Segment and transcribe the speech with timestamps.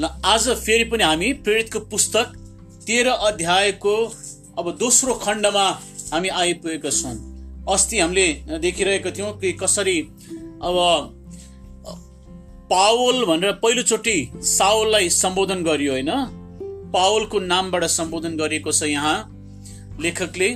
[0.00, 2.34] ल आज फेरि पनि हामी प्रेरितको पुस्तक
[2.86, 3.94] तेह्र अध्यायको
[4.58, 5.64] अब दोस्रो खण्डमा
[6.12, 7.14] हामी आइपुगेका छौँ।
[7.66, 8.26] अस्ति हामीले
[8.58, 9.98] देखिरहेको थियौँ कि कसरी
[10.62, 10.76] अब
[12.70, 14.16] पावल भनेर पहिलोचोटि
[14.50, 16.10] सावललाई सम्बोधन गरियो होइन?
[16.94, 19.18] पावलको नामबाट सम्बोधन गरिएको छ यहाँ
[20.00, 20.50] लेखकले।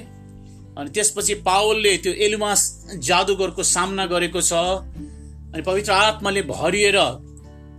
[0.78, 2.60] अनि त्यसपछि पावलले त्यो एलुमास
[3.02, 6.98] जादुगरको सामना गरेको छ। अनि पवित्र आत्माले भरिएर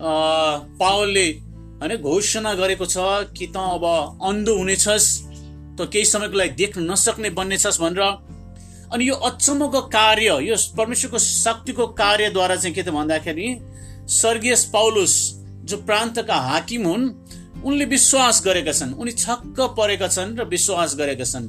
[0.04, 1.28] पावलले
[1.82, 2.98] होइन घोषणा गरेको छ
[3.38, 3.86] कि त अब
[4.22, 5.08] अन्धो हुनेछस्
[5.78, 8.02] त केही समयको लागि देख्न नसक्ने बन्नेछस् भनेर।
[8.94, 13.48] अनि यो अचम्मको कार्य यो परमेश्वरको शक्तिको कार्यद्वारा चाहिँ के त भन्दाखेरि
[14.10, 15.14] स्वर्गीय पाउलुस
[15.66, 17.06] जो प्रान्तका हाकिम हुन्
[17.66, 21.48] उनले विश्वास गरेका छन्। उनी छक्क परेका छन् र विश्वास गरेका छन्।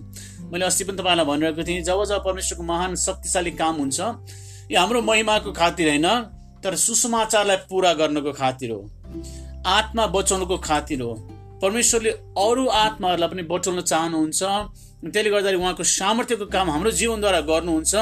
[0.50, 4.00] मैले अस्ति पनि तपाईँलाई भनिरहेको थिएँ जब जब परमेश्वरको महान शक्तिशाली काम हुन्छ
[4.70, 6.09] यो हाम्रो महिमाको खातिर होइन
[6.64, 8.80] तर सुसमाचारलाई पुरा गर्नको खातिर हो।
[9.67, 11.15] आत्मा बचाउनुको खातिर हो।
[11.62, 14.43] परमेश्वरले अरू आत्माहरूलाई पनि बचाउन चाहनुहुन्छ।
[15.05, 17.95] त्यसले गर्दाखेरि उहाँको सामर्थ्यको काम हाम्रो जीवनद्वारा गर्नुहुन्छ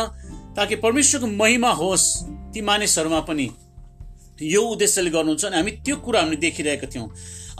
[0.57, 2.07] ताकि परमेश्वरको महिमा होस्
[2.55, 3.47] ती मानिसहरूमा पनि।
[4.45, 7.09] यो उद्देश्यले गर्नुहुन्छ अनि हामी त्यो कुरा हामीले देखिरहेका थियौँ।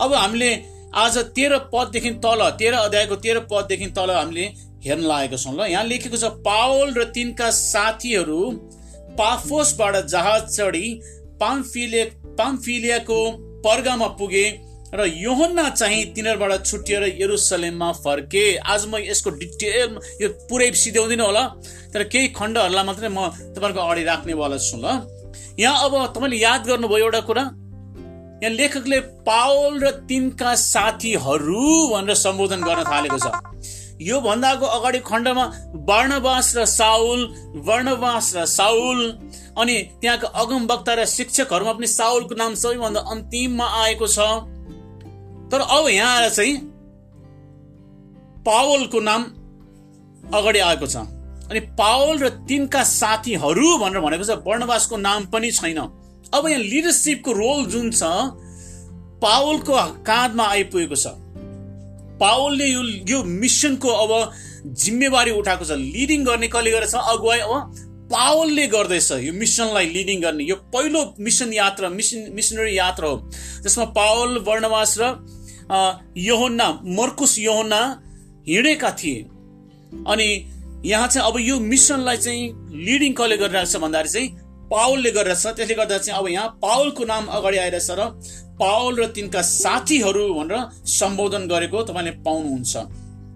[0.01, 0.51] अब हामीले
[0.95, 4.45] आज तेह्र पददेखि तल तेह्र अध्यायको तेह्र पददेखि तल हामीले
[4.85, 8.41] हेर्न लागेको छौँ ल। यहाँ लेखेको छ पावल र तिनका साथीहरू
[9.19, 10.87] पाफोसबाट जहाज चढी
[11.41, 12.05] पाम्फिले
[12.39, 13.21] पाम्फिलियाको
[13.65, 14.45] पर्गामा पुगे
[14.93, 21.45] र योहन्ना चाहिँ तिनीहरूबाट छुट्टिएर यरुसलेममा फर्के। आज म यसको डिटेल यो पुरै सिध्याउँदिनँ होला।
[21.93, 24.87] तर केही खण्डहरूलाई मात्रै म तपाईँहरूको अगाडि राख्नेवाला छु ल।
[25.59, 27.45] यहाँ अब तपाईँले याद गर्नुभयो एउटा कुरा।
[28.43, 33.27] यहाँ लेखकले पावल र तिनका साथीहरू भनेर सम्बोधन गर्न थालेको छ।
[34.01, 35.45] यो भन्दाको अगाडि खण्डमा
[35.89, 37.21] वर्णवास र साउल
[37.67, 38.99] वर्णवास र साउल
[39.59, 44.19] अनि त्यहाँका अगम वक्ता र शिक्षकहरूमा पनि साउलको नाम सबैभन्दा अन्तिममा आएको छ।
[45.53, 46.57] तर अब यहाँ आएर चाहिँ
[48.47, 49.23] पावलको नाम
[50.35, 50.97] अगाडि आएको छ।
[51.51, 55.79] अनि पावल र तिनका साथीहरू भनेर भनेको छ वर्णवासको नाम पनि छैन।
[56.33, 58.03] अब यहाँ लिडरसिपको रोल जुन छ
[59.23, 59.73] पावलको
[60.03, 61.07] काँधमा आइपुगेको छ।
[62.23, 64.13] पावलले यो यो मिसनको अब
[64.79, 66.95] जिम्मेवारी उठाएको छ। लिडिङ गर्ने कसले गरेछ?
[66.95, 67.53] अगुवाई अब
[68.13, 73.17] पावलले गर्दैछ। यो मिसनलाई लिडिङ गर्ने। यो पहिलो मिसन यात्रा मिसन मिसनरी यात्रा हो।
[73.65, 75.05] जसमा पावल वर्णवास र
[76.17, 76.69] योहन्ना
[76.99, 77.81] मर्कुस योहन्ना
[78.49, 79.21] हिँडेका थिए।
[80.07, 80.29] अनि
[80.85, 82.43] यहाँ चाहिँ अब यो मिसनलाई चाहिँ
[82.87, 84.29] लिडिङ कसले गरिरहेको छ भन्दाखेरि चाहिँ
[84.73, 88.07] पावलले गरिरहेछ त्यसले गर्दा चाहिँ अब यहाँ पावलको नाम अगाडि आइरहेछ र
[88.61, 92.77] पावल र तिनका साथीहरू भनेर सम्बोधन गरेको तपाईँले पाउनुहुन्छ।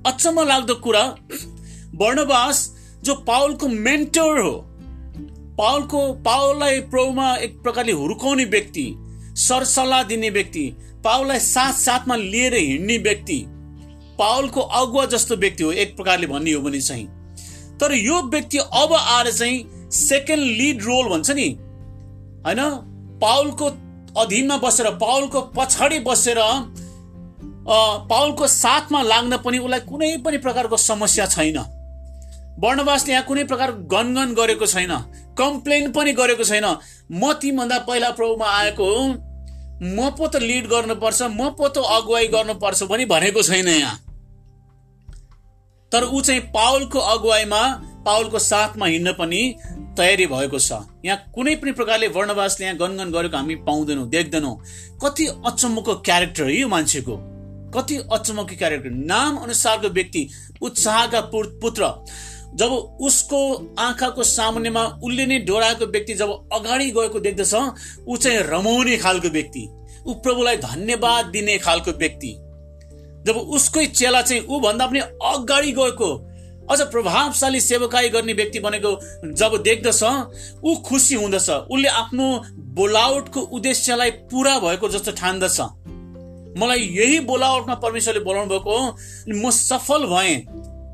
[0.06, 1.04] अचम्म लाग्दो कुरा
[2.00, 2.58] वर्णवास
[3.04, 4.54] जो पावलको मेन्टर हो
[5.58, 8.86] पावलको पावललाई प्रभुमा एक प्रकारले हुर्काउने व्यक्ति
[9.38, 10.64] सरसल्लाह दिने व्यक्ति
[11.04, 13.38] पावललाई साथ साथमा लिएर हिँड्ने व्यक्ति
[14.18, 17.06] पावलको अगुवा जस्तो व्यक्ति हो एक प्रकारले भन्ने हो भने चाहिँ।
[17.80, 19.58] तर यो व्यक्ति अब आएर चाहिँ
[19.90, 21.48] सेकेन्ड लिड रोल भन्छ नि।
[22.46, 22.60] होइन?
[23.20, 23.66] पाउलको
[24.20, 26.38] अधीनमा बसेर पाउलको पछाडि बसेर
[28.10, 31.58] पाउलको साथमा लाग्न पनि उसलाई कुनै पनि प्रकारको समस्या छैन।
[32.60, 34.92] वर्णवासले यहाँ कुनै प्रकार गनगन गरेको छैन।
[35.38, 36.64] कम्प्लेन पनि गरेको छैन।
[37.12, 38.88] म तिमीभन्दा पहिला प्रभुमा आएको
[39.76, 43.96] म पो त लिड गर्नुपर्छ म पो त अगुवाई गर्नुपर्छ पनि भनेको छैन यहाँ।
[45.92, 47.62] तर ऊ चाहिँ पावलको अगुवाईमा
[48.06, 49.42] पावलको साथमा हिँड्न पनि
[49.98, 50.72] तयारी भएको छ।
[51.04, 54.56] यहाँ कुनै पनि प्रकारले वर्णवासले यहाँ गनगन गरेको हामी पाउँदैनौँ देख्दैनौँ।
[55.04, 57.16] कति अचम्मको क्यारेक्टर यो मान्छेको।
[57.74, 60.28] कति अचम्मको क्यारेक्टर नाम अनुसारको व्यक्ति
[60.62, 61.92] उत्साहका पुत्र।
[62.56, 62.70] जब
[63.02, 63.38] उसको
[63.78, 67.54] आँखाको सामुन्नेमा उसले नै डोराएको व्यक्ति जब अगाडि गएको देख्दछ
[68.08, 69.68] ऊ चाहिँ रमाउने खालको व्यक्ति।
[70.06, 72.32] ऊ प्रभुलाई धन्यवाद दिने खालको व्यक्ति।
[73.26, 76.08] जब उसकै चेला चाहिँ ऊ भन्दा पनि अगाडि गएको
[76.70, 78.90] अझ प्रभावशाली सेवकाई गर्ने व्यक्ति बनेको
[79.32, 80.02] जब देख्दछ
[80.64, 82.26] ऊ खुसी हुँदछ। उसले आफ्नो
[82.76, 85.60] बोलावटको उद्देश्यलाई पुरा भएको जस्तो ठान्दछ।
[86.58, 88.76] मलाई यही बोलावटमा परमेश्वरले बोलाउनु भएको
[89.28, 90.36] म सफल भएँ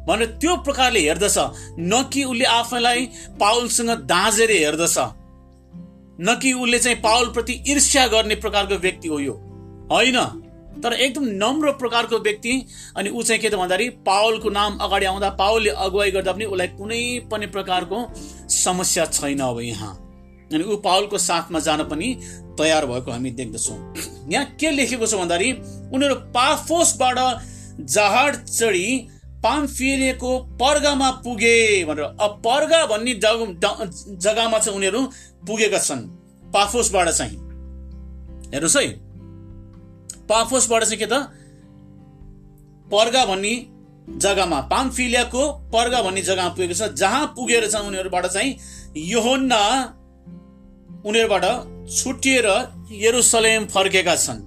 [0.08, 1.38] भनेर त्यो प्रकारले हेर्दछ
[1.78, 3.06] न कि उसले आफैलाई
[3.40, 4.98] पाउलसँग दाँजेर हेर्दछ।
[6.20, 9.32] न कि उसले चाहिँ पाउलप्रति ईर्ष्या गर्ने प्रकारको व्यक्ति हो यो।
[9.92, 10.18] होइन?
[10.80, 12.52] तर एकदम नम्र प्रकारको व्यक्ति
[12.96, 16.68] अनि ऊ चाहिँ के त भन्दाखेरि पावलको नाम अगाडि आउँदा पावलले अगुवाई गर्दा पनि उसलाई
[16.78, 17.98] कुनै पनि प्रकारको
[18.48, 19.92] समस्या छैन अब यहाँ।
[20.50, 22.08] अनि ऊ पावलको साथमा जान पनि
[22.58, 23.78] तयार भएको हामी देख्दछौँ।
[24.32, 25.50] यहाँ के लेखेको छ भन्दाखेरि
[25.94, 27.18] उनीहरू पाफोसबाट
[27.88, 28.88] जहाज चढी
[29.44, 35.00] पाम्फिलिएको पर्गामा पुगे भनेर। अब पर्गा भन्ने जग्गामा चाहिँ उनीहरू
[35.46, 36.02] पुगेका छन्
[36.52, 37.36] पाफोसबाट चाहिँ।
[38.52, 39.11] हेर्नुहोस् है।
[40.28, 41.14] पाफोसबाट चाहिँ के त?
[42.88, 43.54] पर्गा भन्ने
[44.18, 45.42] जग्गामा पामफिलियाको
[45.72, 48.56] पर्गा भन्ने जग्गामा पुगेको छ जहाँ पुगेर चाहिँ उनीहरूबाट चाहिँ
[48.96, 49.62] योहन्ना
[51.06, 51.44] उनीहरूबाट
[51.88, 52.46] छुटिएर
[52.92, 54.40] यरुसलेम फर्केका छन्।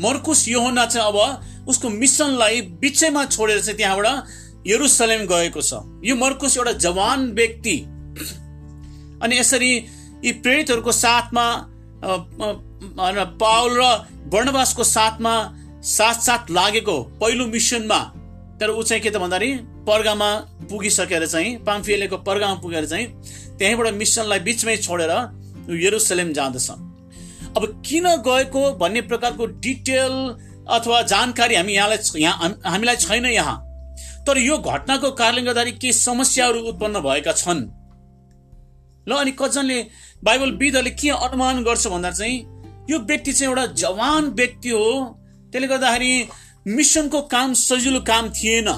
[0.00, 5.72] मर्कुस योहन्ना चाहिँ अब उसको मिसनलाई बिचैमा छोडेर चाहिँ त्यहाँबाट यरुसलेम गएको छ।
[6.04, 7.76] यो मर्कुस एउटा जवान व्यक्ति।
[9.22, 9.70] अनि यसरी
[10.24, 11.46] यी प्रेरितहरूको साथमा
[12.80, 13.82] पावल र
[14.32, 15.34] वर्णवासको साथमा
[15.82, 17.98] साथ साथ लागेको पहिलो मिसनमा
[18.60, 19.52] तर ऊ चाहिँ के त भन्दाखेरि
[19.86, 20.30] पर्गामा
[20.70, 23.06] पुगिसकेर चाहिँ पाम्फिएलेको पर्गामा पुगेर चाहिँ
[23.58, 25.12] त्यहीँबाट मिसनलाई बिचमै छोडेर
[25.76, 26.70] यरुसलेम जाँदछ।
[27.56, 30.14] अब किन गएको भन्ने प्रकारको डिटेल
[30.68, 33.56] अथवा जानकारी हामी यहाँलाई यहाँ हामीलाई छैन यहाँ।
[34.26, 37.60] तर यो घटनाको कारणले गर्दाखेरि केही समस्याहरू उत्पन्न भएका छन्।
[39.08, 39.78] ल अनि कतिजनाले
[40.24, 42.36] बाइबल विदहरूले के अनुमान गर्छ भन्दा चाहिँ
[42.90, 44.90] यो व्यक्ति चाहिँ एउटा जवान व्यक्ति हो।
[45.52, 46.28] त्यसले गर्दाखेरि
[46.66, 48.68] मिसनको काम सजिलो काम थिएन।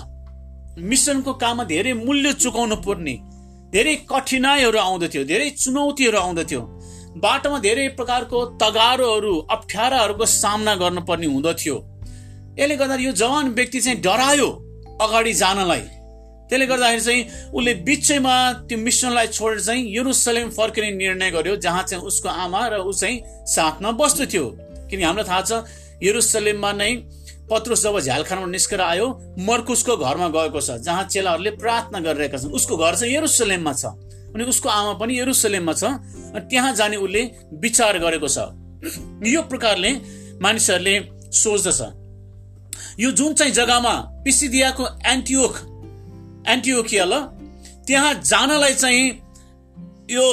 [0.91, 3.15] मिसनको काममा धेरै मूल्य चुकाउनु पर्ने।
[3.73, 6.61] धेरै कठिनाइहरू आउँदथ्यो धेरै चुनौतीहरू आउँदथ्यो
[7.23, 11.77] बाटोमा धेरै प्रकारको तगारोहरू अप्ठ्याराहरूको सामना गर्नुपर्ने हुँदथ्यो
[12.59, 14.49] यसले गर्दा यो जवान व्यक्ति चाहिँ डरायो
[15.03, 15.83] अगाडि जानलाई।
[16.51, 17.23] त्यसले गर्दाखेरि चाहिँ
[17.55, 18.35] उसले बिचैमा
[18.69, 23.47] त्यो मिसनलाई छोडेर चाहिँ युरुसलेम फर्किने निर्णय गर्यो जहाँ चाहिँ उसको आमा र ऊ चाहिँ
[23.47, 24.45] साथमा बस्दथ्यो
[24.91, 25.53] किनकि हामीलाई थाहा छ
[26.03, 26.93] युरुसलेममा नै
[27.51, 29.07] पत्रुस जब झ्यालखानामा निस्केर आयो
[29.47, 33.85] मर्कुसको घरमा गएको छ जहाँ चेलाहरूले प्रार्थना गरिरहेका छन्। उसको घर चाहिँ यरुसलेममा छ।
[34.35, 35.85] अनि उसको आमा पनि यरुसलेममा छ
[36.35, 37.23] अनि त्यहाँ जाने उसले
[37.63, 38.39] विचार गरेको छ।
[39.27, 39.91] यो प्रकारले
[40.43, 40.95] मानिसहरूले
[41.35, 41.81] सोच्दछ।
[43.03, 43.95] यो जुन चाहिँ जग्गामा
[44.25, 45.55] पिसिदियाको एन्टियोक
[46.47, 47.15] एन्टियोकिया ल
[47.87, 49.05] त्यहाँ जानलाई चाहिँ
[50.11, 50.27] यो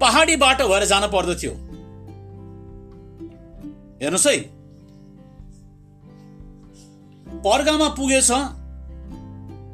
[0.00, 1.52] पहाडी बाटो भएर जान पर्दथ्यो।
[4.02, 4.36] हेर्नुहोस् है।
[7.40, 8.30] पर्गामा पुगेछ।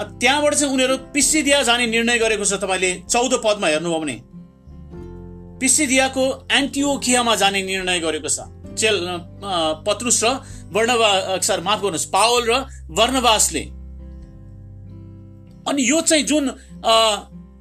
[0.01, 4.17] त्यहाँबाट चाहिँ उनीहरू पिसिदिया जाने निर्णय गरेको छ तपाईँले चौध पदमा हेर्नुभयो भने।
[5.61, 8.97] पिसिदियाको एन्टिओखियामा जाने निर्णय गरेको छ। चेल
[9.87, 10.27] पत्रुस र
[10.73, 11.11] वर्णवा
[11.41, 12.53] सर माफ गर्नुहोस् पावल र
[12.91, 13.65] वर्णवासले।
[15.69, 16.51] अनि यो चाहिँ जुन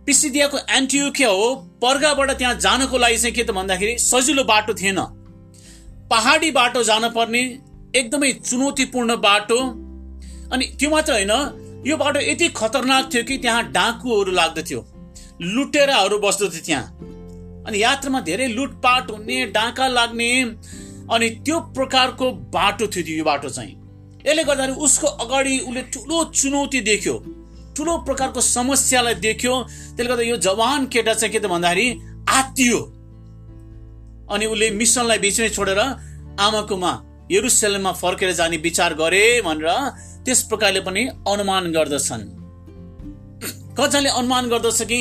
[0.06, 5.00] पिसिदियाको एन्टिओखिया हो पर्गाबाट त्यहाँ जानको लागि चाहिँ के त भन्दाखेरि सजिलो बाटो थिएन।
[6.12, 7.42] पहाडी बाटो जान पर्ने
[7.96, 9.60] एकदमै चुनौतीपूर्ण बाटो।
[10.54, 11.34] अनि त्यो मात्र होइन
[11.88, 14.80] यो बाटो यति खतरनाक थियो कि त्यहाँ डाकुहरू लाग्दथ्यो।
[15.42, 16.86] लुटेराहरू बस्दथ्यो त्यहाँ।
[17.68, 20.31] अनि यात्रामा धेरै लुटपाट हुने डाका लाग्ने
[21.12, 23.75] अनि त्यो प्रकारको बाटो थियो यो बाटो चाहिँ।
[24.25, 27.13] यसले गर्दाखेरि उसको अगाडि उसले ठुलो चुनौती देख्यो।
[27.79, 29.53] ठुलो प्रकारको समस्यालाई देख्यो।
[29.95, 31.87] त्यसले गर्दा यो जवान केटा चाहिँ के त भन्दाखेरि
[32.27, 32.79] आत्तियो।
[34.27, 35.79] अनि उसले मिसनलाई बिचमै छोडेर
[36.39, 36.91] आमाकोमा
[37.31, 39.67] यरुसलेममा फर्केर जाने विचार गरे भनेर
[40.25, 42.23] त्यस प्रकारले पनि अनुमान गर्दछन्।
[43.77, 44.99] कतिजनाले अनुमान गर्दछ कि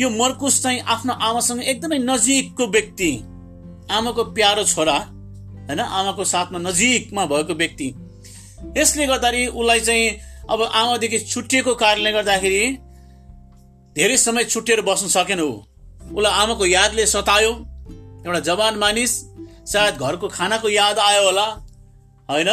[0.00, 3.10] यो मर्कुस चाहिँ आफ्नो आमासँग एकदमै नजिकको व्यक्ति।
[3.90, 4.98] आमाको प्यारो छोरा
[5.68, 5.80] होइन?
[5.80, 7.88] आमाको साथमा नजिकमा भएको व्यक्ति।
[8.78, 10.06] यसले गर्दाखेरि उसलाई चाहिँ
[10.50, 12.64] अब आमादेखि छुट्टिएको कारणले गर्दाखेरि
[13.96, 15.52] धेरै समय छुट्टिएर बस्न सकेन ऊ।
[16.12, 17.52] उसलाई आमाको यादले सतायो।
[18.26, 19.12] एउटा जवान मानिस
[19.72, 21.46] सायद घरको खानाको याद आयो होला
[22.30, 22.50] होइन?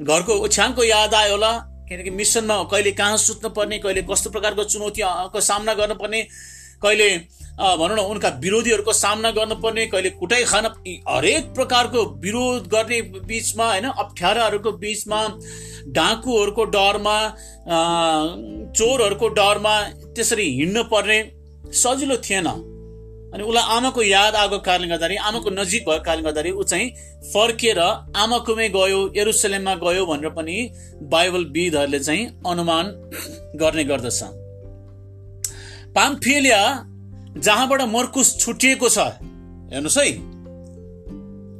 [0.00, 1.52] घरको ओछ्याङको याद आयो होला
[1.88, 6.20] किनकि मिसनमा कहिले कहाँ सुत्नु पर्ने कहिले कस्तो प्रकारको चुनौतीको सामना गर्नुपर्ने
[6.82, 7.08] कहिले
[7.58, 10.64] भनौँ न उनका विरोधीहरूको सामना गर्नुपर्ने कहिले कुटाइ खान
[11.08, 15.20] हरेक प्रकारको विरोध गर्ने बिचमा होइन अप्ठ्याराहरूको बिचमा
[15.96, 17.16] डाकुहरूको डरमा
[18.76, 19.74] चोरहरूको डरमा
[20.14, 21.18] त्यसरी हिँड्नु पर्ने
[21.74, 26.62] सजिलो थिएन। अनि उसलाई आमाको याद आएको कारणले गर्दाखेरि आमाको नजिक भएको कारणले गर्दाखेरि ऊ
[26.62, 26.88] चाहिँ
[27.32, 27.80] फर्किएर
[28.16, 30.56] आमाकोमै गयो एरुसलेममा गयो भनेर पनि
[31.14, 32.84] बाइबल विदहरूले चाहिँ अनुमान
[33.60, 34.20] गर्ने गर्दछ।
[35.96, 36.60] पाम्फेलिया
[37.36, 38.98] जहाँबाट मर्कुस छुटिएको छ।
[39.72, 40.10] हेर्नुहोस् है।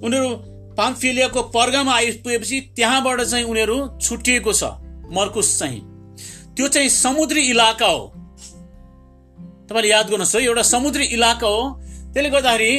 [0.03, 0.29] उनीहरू
[0.77, 4.65] पाम्फेलियाको पर्गामा आइपुगेपछि त्यहाँबाट चाहिँ उनीहरू छुटिएको छ
[5.13, 5.81] मर्कुस चाहिँ।
[6.57, 8.13] त्यो चाहिँ समुद्री इलाका हो।
[9.69, 11.63] तपाईँले याद गर्नुहोस् है एउटा समुद्री इलाका हो।
[12.13, 12.73] त्यसले गर्दाखेरि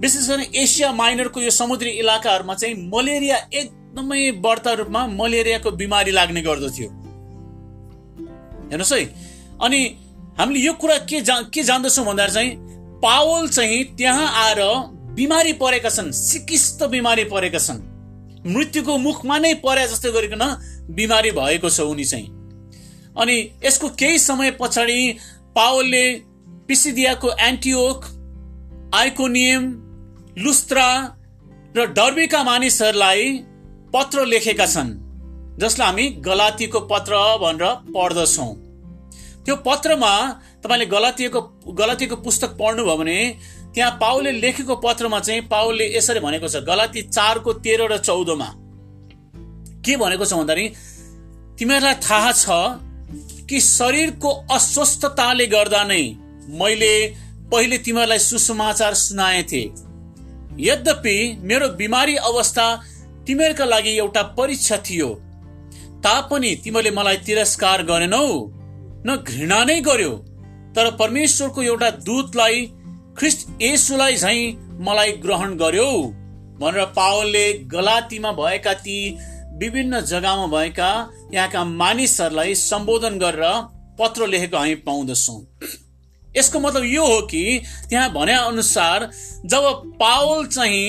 [0.00, 6.42] विशेष गरी एसिया माइनरको यो समुद्री इलाकाहरूमा चाहिँ मलेरिया एकदमै बढ्ता रूपमा मलेरियाको बिमारी लाग्ने
[6.42, 6.88] गर्दथ्यो
[8.70, 9.04] हेर्नुहोस् है।
[9.62, 9.80] अनि
[10.38, 12.50] हामीले यो कुरा के जा के जान्दछौँ भन्दाखेरि चाहिँ
[13.02, 14.60] पावल चाहिँ त्यहाँ आएर
[15.14, 17.80] बिमारी परेका छन् सिकिस्त बिमारी परेका छन्।
[18.46, 20.42] मृत्युको मुखमा नै परे जस्तो गरिकन
[20.90, 22.26] बिमारी भएको छ उनी चाहिँ।
[23.16, 25.00] अनि यसको केही समय पछाडि
[25.56, 26.04] पावलले
[26.68, 28.04] पिसिदियाको एन्टिओक
[28.94, 29.62] आइकोनियम
[30.38, 30.88] लुस्त्रा
[31.76, 33.32] र डर्बीका मानिसहरूलाई
[33.94, 34.92] पत्र लेखेका छन्
[35.60, 37.64] जसलाई हामी गलातीको पत्र भनेर
[37.94, 38.52] पढ्दछौँ।
[39.44, 40.12] त्यो पत्रमा
[40.64, 41.40] तपाईँले गलातीको
[41.80, 43.18] गलातीको पुस्तक पढ्नुभयो भने
[43.74, 48.48] त्यहाँ पाउले लेखेको पत्रमा चाहिँ पाउलले यसरी भनेको छ गलाती चारको तेह्र र चौधमा।
[49.84, 50.66] के भनेको छ भन्दाखेरि
[51.58, 52.46] तिमीहरूलाई थाहा छ
[53.48, 56.02] कि शरीरको अस्वस्थताले गर्दा नै
[56.60, 56.94] मैले
[57.52, 59.72] पहिले तिमीहरूलाई सुसमाचार सुनाए थिए।
[60.62, 62.66] यद्यपि मेरो बिमारी अवस्था
[63.26, 65.08] तिमीहरूका लागि एउटा परीक्षा थियो
[66.04, 68.26] तापनि तिमीले मलाई तिरस्कार गरेनौ।
[69.06, 70.12] न घृणा नै गर्यो।
[70.76, 72.66] तर परमेश्वरको एउटा दूतलाई
[73.18, 74.38] ख्रिस्ट यसुलाई झै
[74.80, 75.90] मलाई ग्रहण गर्यो।
[76.60, 78.98] भनेर पावलले गलातीमा भएका ती
[79.60, 80.90] विभिन्न जग्गामा भएका
[81.34, 83.44] यहाँका मानिसहरूलाई सम्बोधन गरेर
[83.98, 85.38] पत्र लेखेको हामी पाउँदछौँ।
[86.36, 87.42] यसको मतलब यो हो कि
[87.88, 89.10] त्यहाँ भने अनुसार
[89.46, 89.64] जब
[90.00, 90.88] पावल चाहिँ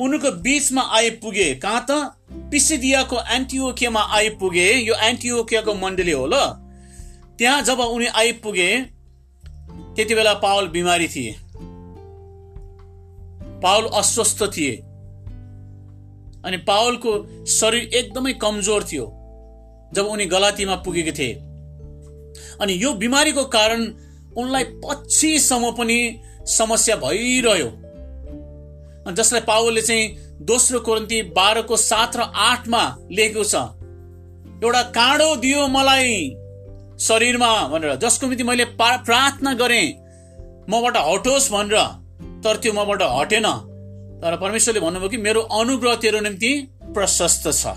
[0.00, 1.92] उनको बिचमा आइपुगे कहाँ त?
[2.50, 6.63] पिसिदियाको एन्टिओकियामा आइपुगे। यो एन्टिओकियाको मण्डली हो ल।
[7.38, 8.70] त्यहाँ जब उनी आइपुगे
[9.96, 11.34] त्यति बेला पावल बिमारी थिए।
[13.62, 14.74] पावल अस्वस्थ थिए।
[16.44, 17.12] अनि पावलको
[17.46, 19.06] शरीर एकदमै कमजोर थियो
[19.94, 21.32] जब उनी गलातीमा पुगेको थिए।
[22.60, 23.82] अनि यो बिमारीको कारण
[24.36, 25.98] उनलाई पछिसम्म पनि
[26.48, 27.70] समस्या भइरह्यो।
[29.12, 33.54] जसलाई पावलले चाहिँ दोस्रो कोरन्ती बाह्रको सात र आठमा लेखेको छ
[34.64, 36.36] एउटा काँडो दियो मलाई
[36.98, 39.86] शरीरमा भनेर जसको निम्ति मैले प्रार्थना गरेँ
[40.70, 41.76] मबाट हटोस् भनेर
[42.44, 43.46] तर त्यो मबाट हटेन।
[44.22, 46.50] तर परमेश्वरले भन्नुभयो कि मेरो अनुग्रह तेरो निम्ति
[46.94, 47.74] प्रशस्त छ।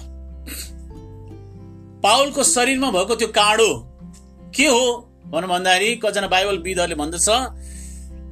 [2.03, 3.69] पावलको शरीरमा भएको त्यो काँडो
[4.55, 4.85] के हो
[5.27, 7.29] भनौँ भन्दाखेरि कतिजना बाइबल विदहरूले भन्दछ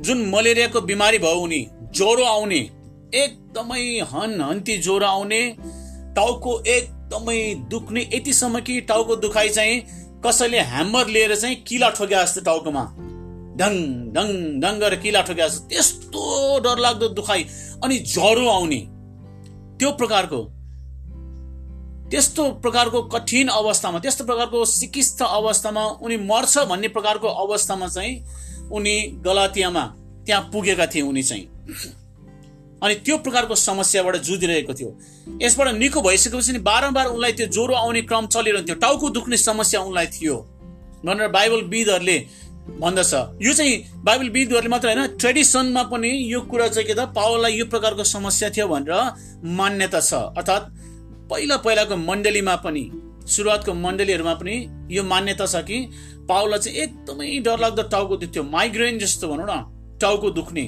[0.06, 1.62] जुन मलेरियाको बिमारी भयो उनी
[1.96, 2.62] ज्वरो आउने
[3.16, 5.42] एकदमै हन हन्ती ज्वरो आउने
[6.16, 7.40] टाउको एकदमै
[7.70, 12.84] दुख्ने यतिसम्म कि टाउको दुखाइ चाहिँ कसैले ह्यामर लिएर चाहिँ किला ठोक्या जस्तो टाउकोमा
[13.60, 13.74] ढङ
[14.16, 14.28] ढङ
[14.62, 17.44] ढङ गरेर किला ठोक्या जस्तो त्यस्तो डरलाग्दो दुखाइ
[17.84, 18.82] अनि ज्वरो आउने।
[19.80, 20.42] त्यो प्रकारको
[22.12, 28.14] त्यस्तो प्रकारको कठिन अवस्थामा त्यस्तो प्रकारको सिकिस्त अवस्थामा उनी मर्छ भन्ने प्रकारको अवस्थामा चाहिँ
[28.72, 29.84] उनी गलातियामा
[30.26, 31.46] त्यहाँ पुगेका थिए उनी चाहिँ।
[32.86, 34.90] अनि त्यो प्रकारको समस्याबाट जुधिरहेको थियो।
[35.42, 40.08] यसबाट निको भइसकेपछि नि बारम्बार उनलाई त्यो ज्वरो आउने क्रम चलिरहन्थ्यो टाउको दुख्ने समस्या उनलाई
[40.14, 40.36] थियो।
[41.06, 42.18] भनेर बाइबल विदहरूले
[42.66, 43.74] भन्दछ। यो चाहिँ
[44.06, 48.50] बाइबल विदहरूले मात्र होइन ट्रेडिसनमा पनि यो कुरा चाहिँ के त पावललाई यो प्रकारको समस्या
[48.50, 48.94] थियो भनेर
[49.58, 50.70] मान्यता छ। अर्थात्
[51.30, 52.84] पहिला पहिलाको मण्डलीमा पनि
[53.26, 54.56] सुरुवातको मण्डलीहरूमा पनि
[54.92, 55.78] यो मान्यता छ कि
[56.30, 59.54] पावललाई चाहिँ एकदमै डरलाग्दो टाउको दुख्थ्यो माइग्रेन जस्तो भनौँ न
[60.02, 60.66] टाउको दुख्ने।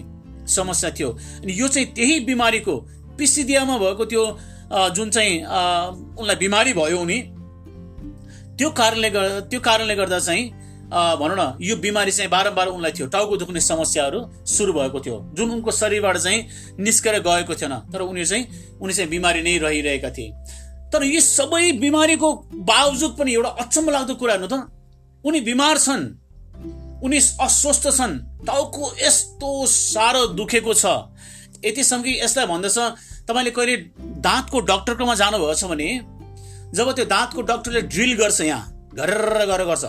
[0.47, 1.09] समस्या थियो।
[1.43, 2.75] अनि यो चाहिँ त्यही बिमारीको
[3.17, 4.23] पिसिदियामा भएको त्यो
[4.95, 5.33] जुन चाहिँ
[6.19, 7.19] उनलाई बिमारी भयो उनी।
[8.57, 10.43] त्यो कारणले गर्दा त्यो कारणले गर्दा चाहिँ
[10.87, 15.51] भनौँ न यो बिमारी चाहिँ बारम्बार उनलाई थियो। टाउको दुख्ने समस्याहरू सुरु भएको थियो। जुन
[15.51, 16.39] उनको शरीरबाट चाहिँ
[16.79, 18.43] निस्केर गएको थिएन तर उनी चाहिँ
[18.81, 20.31] उनी चाहिँ बिमारी नै रहिरहेका थिए।
[20.93, 22.29] तर यी सबै बिमारीको
[22.63, 24.55] बावजुद पनि एउटा अचम्म लाग्दो कुरा हेर्नु त।
[25.23, 26.03] उनी बिमार छन्।
[27.03, 28.13] उनी अस्वस्थ छन्।
[28.47, 30.85] टाउको यस्तो साह्रो दुखेको छ।
[31.65, 32.77] यतिसम्म कि यसलाई भन्दछ
[33.27, 33.75] तपाईँले कहिले
[34.21, 35.89] दाँतको डक्टरकोमा जानुभएको छ भने
[36.73, 38.63] जब त्यो दाँतको डक्टरले ड्रिल गर्छ यहाँ
[38.93, 39.11] घर
[39.45, 39.85] गरेर गर्छ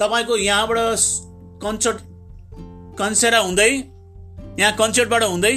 [0.00, 0.78] तपाईँको यहाँबाट
[1.62, 1.98] कन्सर्ट
[2.98, 3.70] कन्सेरा हुँदै
[4.60, 5.54] यहाँ कन्सर्टबाट हुँदै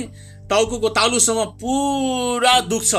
[0.49, 2.93] टाउको तालुसम्म पुरा दुख्छ।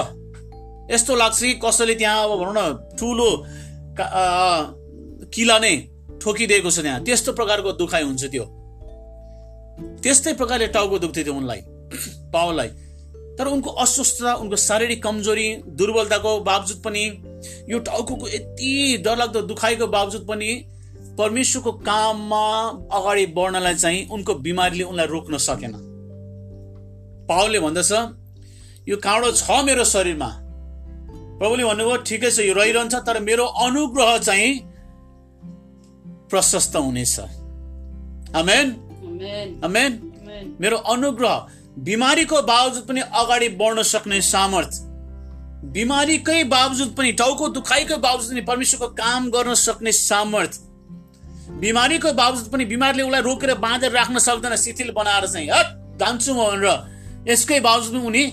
[0.91, 3.31] यस्तो लाग्छ कि कसैले त्यहाँ अब भनौँ न ठुलो
[5.35, 5.75] किला नै
[6.21, 8.45] ठोकिदिएको छ त्यहाँ। त्यस्तो प्रकारको दुखाइ हुन्छ त्यो।
[10.03, 11.61] त्यस्तै प्रकारले टाउको दुख्थ्यो थियो उनलाई
[12.35, 12.69] पावललाई
[13.39, 15.47] तर उनको अस्वस्थता उनको शारीरिक कमजोरी
[15.79, 17.05] दुर्बलताको बावजुद पनि
[17.71, 18.73] यो टाउको यति
[19.05, 20.51] डरलाग्दो दुखाइको बावजुद पनि
[21.19, 22.45] परमेश्वरको काममा
[22.93, 25.73] अगाडि बढ्नलाई चाहिँ उनको बिमारीले उनलाई रोक्न सकेन।
[27.29, 27.93] पावलले भन्दछ
[28.89, 30.31] यो काँडो छ मेरो शरीरमा।
[31.41, 34.53] प्रभुले भन्नुभयो ठिकै छ यो रहिरहन्छ तर मेरो अनुग्रह चाहिँ
[36.31, 37.19] प्रशस्त हुनेछ।
[38.35, 38.67] अमेन
[39.65, 39.93] अमेन
[40.61, 41.37] मेरो अनुग्रह
[41.79, 44.73] बिमारीको बावजुद पनि अगाडि बढ्न सक्ने सामर्थ
[45.75, 50.53] बिमारीकै बावजुद पनि टाउको दुखाइकै बावजुद पनि परमेश्वरको काम गर्न सक्ने सामर्थ
[51.61, 55.67] बिमारीको बावजुद पनि बिमारले उसलाई रोकेर बाँधेर राख्न सक्दैन शिथिल बनाएर चाहिँ हट
[56.01, 56.67] जान्छु म भनेर
[57.29, 58.25] यसकै बावजुद पनि उनी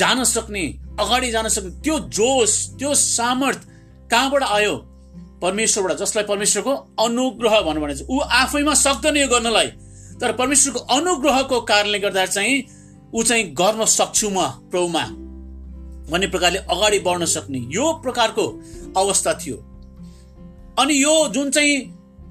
[0.00, 0.64] जान सक्ने
[1.00, 3.60] अगाडि जान सक्ने त्यो जोस त्यो सामर्थ
[4.10, 4.74] कहाँबाट आयो?
[5.42, 6.72] परमेश्वरबाट जसलाई परमेश्वरको
[7.04, 9.68] अनुग्रह भन्नु भने ऊ आफैमा सक्दैन यो गर्नलाई।
[10.20, 12.56] तर परमेश्वरको अनुग्रहको कारणले गर्दा चाहिँ
[13.14, 15.04] ऊ चाहिँ गर्न सक्छु म प्रभुमा
[16.10, 18.44] भन्ने प्रकारले अगाडि बढ्न सक्ने यो प्रकारको
[18.96, 19.56] अवस्था थियो।
[20.80, 21.76] अनि यो जुन चाहिँ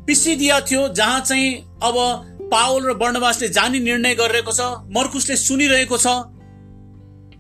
[0.08, 1.96] पिसिदिया थियो जहाँ चाहिँ अब
[2.52, 6.08] पावल र वर्णवासले जाने निर्णय गरिरहेको छ मर्कुसले सुनिरहेको छ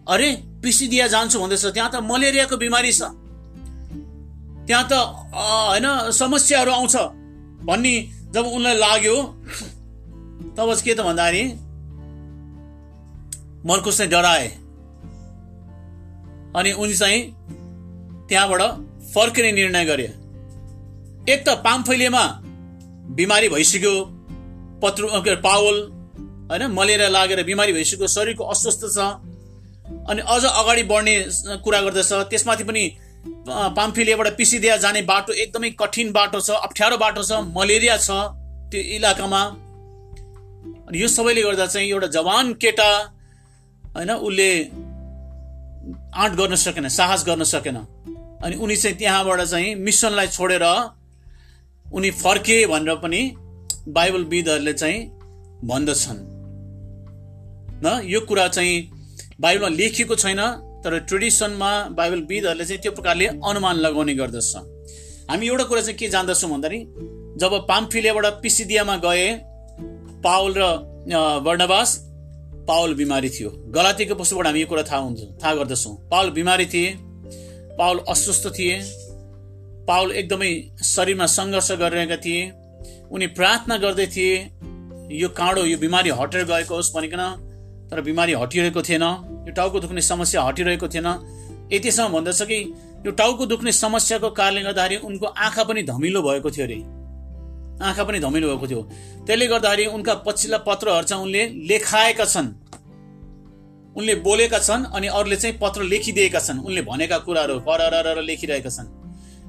[0.08, 0.32] अरे
[0.64, 3.02] पिसिदिया जान्छु भन्दैछ त्यहाँ त मलेरियाको बिमारी छ।
[4.68, 4.94] त्यहाँ त
[5.34, 6.96] होइन समस्याहरू आउँछ।
[7.66, 7.96] भन्ने
[8.34, 9.16] जब उनलाई लाग्यो
[10.58, 11.44] तब के त भन्दाखेरि
[13.66, 14.48] मर्कुसले डराए।
[16.56, 17.22] अनि उनी चाहिँ
[18.30, 18.62] त्यहाँबाट
[19.14, 20.08] फर्किने निर्णय गरे।
[21.34, 22.24] एक त पामफैलेमा
[23.16, 23.94] बिमारी भइसक्यो
[24.84, 25.78] पत्रु के पावल
[26.50, 29.00] होइन मलेरिया लागेर बिमारी भइसक्यो शरीरको अस्वस्थ छ।
[30.10, 31.16] अनि अझ अगाडि बढ्ने
[31.64, 32.84] कुरा गर्दछ त्यसमाथि पनि
[33.76, 38.10] पाम्फिलियाबाट पिसिदिया जाने बाटो एकदमै कठिन बाटो छ अप्ठ्यारो बाटो छ मलेरिया छ
[38.72, 39.42] त्यो इलाकामा।
[40.88, 42.90] अनि यो सबैले गर्दा चाहिँ एउटा जवान केटा
[43.96, 44.50] होइन उसले
[46.16, 47.78] आँट गर्न सकेन साहस गर्न सकेन।
[48.44, 50.66] अनि उनी चाहिँ त्यहाँबाट चाहिँ मिसनलाई छोडेर
[51.86, 53.22] उनी फर्के भनेर पनि
[53.88, 55.00] बाइबल विदहरूले चाहिँ
[55.66, 56.20] भन्दछन्।
[57.84, 58.76] न यो कुरा चाहिँ
[59.42, 60.42] बाइबलमा लेखिएको छैन।
[60.86, 64.56] तर ट्रेडिसनमा बाइबल विदहरूले चाहिँ त्यो प्रकारले अनुमान लगाउने गर्दछ।
[65.30, 66.80] हामी एउटा कुरा चाहिँ के जान्दछौँ भन्दाखेरि
[67.42, 69.28] जब पाम्फिलियाबाट पिसिदियामा गए
[70.24, 70.64] पावल र
[71.46, 71.90] वर्णवास
[72.68, 76.94] पावल बिमारी थियो। गलातीको पुस्तकबाट हामी यो कुरा थाहा हुन्छ थाहा गर्दछौँ। पावल बिमारी थिए
[77.80, 78.76] पावल अस्वस्थ थिए
[79.88, 80.52] पावल एकदमै
[80.86, 82.42] शरीरमा सङ्घर्ष गरिरहेका थिए
[83.12, 84.34] उनी प्रार्थना गर्दै थिए
[85.14, 87.22] यो काँडो यो बिमारी हटेर गएको होस् भनिकन
[87.90, 89.06] तर बिमारी हटिरहेको थिएन।
[89.46, 91.08] यो टाउको दुख्ने समस्या हटिरहेको थिएन।
[91.74, 92.58] यतिसम्म भन्दछ कि
[93.06, 96.78] यो टाउको दुख्ने समस्याको कारणले गर्दाखेरि उनको आँखा पनि धमिलो भएको थियो अरे।
[97.86, 98.82] आँखा पनि धमिलो भएको थियो।
[99.26, 102.48] त्यसले गर्दाखेरि उनका पछिल्ला पत्रहरू चाहिँ उनले लेखाएका छन्।
[103.96, 108.88] उनले बोलेका छन् अनि अरूले चाहिँ पत्र लेखिदिएका छन्। उनले भनेका कुराहरू पर लेखिरहेका छन्।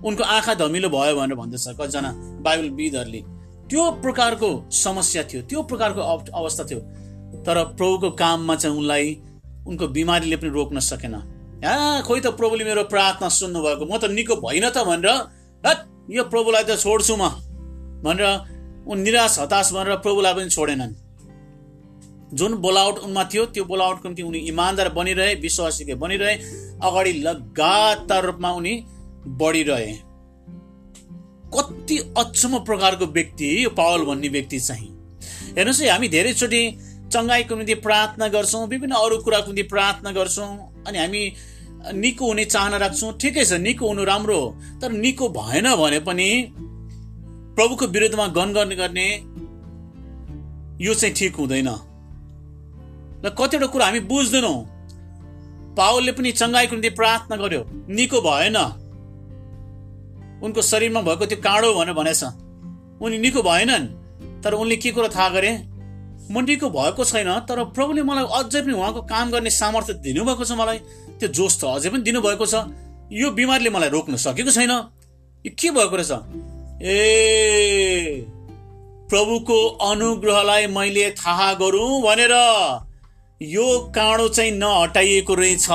[0.04, 2.10] उनको आँखा धमिलो भयो भनेर भन्दछ कतिजना
[2.44, 3.20] बाइबल विदहरूले।
[3.68, 6.00] त्यो प्रकारको समस्या थियो त्यो प्रकारको
[6.32, 6.80] अवस्था थियो।
[7.42, 9.14] तर प्रभुको काममा चाहिँ उनलाई
[9.66, 11.14] उनको बिमारीले पनि रोक्न सकेन।
[11.62, 15.08] यहाँ खोइ त प्रभुले मेरो प्रार्थना सुन्नु भएको म त निको भइन त भनेर
[16.10, 17.28] यो प्रभुलाई त छोड्छु म।
[18.04, 20.94] भनेर उन निराश हताश भनेर प्रभुलाई पनि छोडेनन्।
[22.34, 26.34] जुन बोलावट उनमा थियो त्यो बोलावटको निम्ति उनी इमान्दार बनिरहे विश्वासी बनिरहे
[26.82, 28.74] अगाडि लगातार रूपमा उनी
[29.40, 29.92] बढिरहे।
[31.54, 34.90] कति अचम्म प्रकारको व्यक्ति यो पावल भन्ने व्यक्ति चाहिँ।
[35.56, 36.62] हेर्नुहोस् है हामी धेरैचोटि
[37.12, 40.50] चङ्गाइको निम्ति प्रार्थना गर्छौँ विभिन्न अरू कुराको निम्ति प्रार्थना गर्छौँ।
[40.86, 41.22] अनि हामी
[41.94, 44.48] निको हुने चाहना राख्छौँ। ठिकै छ निको हुनु राम्रो हो।
[44.80, 46.28] तर निको भएन भने पनि
[47.56, 49.08] प्रभुको विरुद्धमा गनगन गर्ने
[50.84, 51.68] यो चाहिँ ठिक हुँदैन।
[53.24, 54.58] र कतिवटा कुरा हामी बुझ्दैनौँ।
[55.76, 58.56] पावलले पनि चङ्गाइको निम्ति प्रार्थना गर्यो। निको भएन।
[60.42, 62.22] उनको शरीरमा भएको त्यो काँडो भनेर भनेछ।
[63.00, 63.86] उनी निको भएनन्।
[64.42, 65.52] तर उनले के कुरा थाहा गरे?
[66.30, 70.78] मण्डीको भएको छैन तर प्रभुले मलाई अझै पनि उहाँको काम गर्ने सामर्थ्य दिनुभएको छ मलाई।
[71.20, 72.54] त्यो जोस त अझै पनि दिनुभएको छ।
[73.12, 74.70] यो बिमारीले मलाई रोक्न सकेको छैन।
[75.44, 76.12] यो के भएको रहेछ?
[76.82, 78.26] ए
[79.10, 82.34] प्रभुको अनुग्रहलाई मैले थाहा गरौँ भनेर
[83.40, 85.66] यो काँडो चाहिँ नहटाइएको रहेछ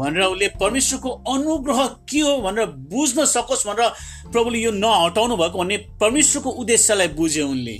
[0.00, 3.88] भनेर उसले परमेश्वरको अनुग्रह के हो भनेर बुझ्न सकोस् भनेर
[4.32, 7.76] प्रभुले यो नहटाउनु भएको भन्ने परमेश्वरको उद्देश्यलाई बुझे उनले।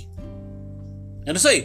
[1.25, 1.57] हेर्नुहोस् है।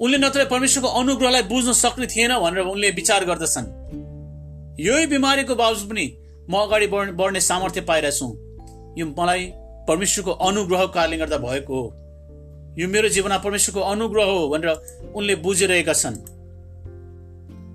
[0.00, 3.66] उनले नत्र परमेश्वरको अनुग्रहलाई बुझ्न सक्ने थिएन भनेर उनले विचार गर्दछन्।
[4.80, 6.06] यही बिमारीको बावजुद पनि
[6.50, 8.26] म अगाडि बढ्ने सामर्थ्य पाइरहेछु।
[8.98, 9.52] यो मलाई
[9.88, 11.86] परमेश्वरको अनुग्रह कारणले गर्दा भएको हो।
[12.78, 16.16] यो मेरो जीवनमा परमेश्वरको अनुग्रह हो भनेर उनले बुझिरहेका छन्।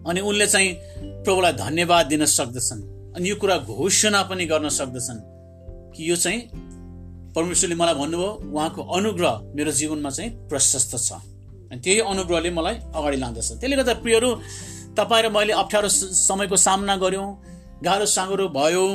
[0.10, 0.70] अनि उनले चाहिँ
[1.24, 2.82] प्रभुलाई धन्यवाद दिन सक्दछन्।
[3.16, 5.20] अनि यो कुरा घोषणा पनि गर्न सक्दछन्
[5.94, 6.40] कि यो चाहिँ
[7.38, 11.22] परमेश्वरले मलाई भन्नुभयो उहाँको अनुग्रह मेरो जीवनमा चाहिँ प्रशस्त छ।
[11.70, 14.30] अनि त्यही अनुग्रहले मलाई अगाडि लाँदछ। त्यसले गर्दा प्रियहरू
[14.98, 15.90] तपाईँ र मैले अप्ठ्यारो
[16.28, 17.30] समयको सामना गऱ्यौँ
[17.86, 18.86] गाह्रो साँगरो भयो